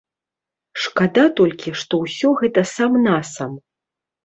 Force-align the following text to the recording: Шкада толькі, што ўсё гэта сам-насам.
Шкада 0.85 1.25
толькі, 1.41 1.75
што 1.83 2.01
ўсё 2.05 2.33
гэта 2.41 2.65
сам-насам. 2.75 3.51